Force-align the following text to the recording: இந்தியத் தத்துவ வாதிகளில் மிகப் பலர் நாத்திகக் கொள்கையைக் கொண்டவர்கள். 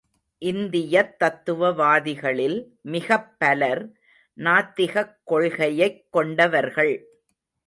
இந்தியத் 0.37 1.19
தத்துவ 1.19 1.69
வாதிகளில் 1.71 2.57
மிகப் 2.81 3.39
பலர் 3.39 3.91
நாத்திகக் 4.37 5.15
கொள்கையைக் 5.23 6.07
கொண்டவர்கள். 6.09 6.95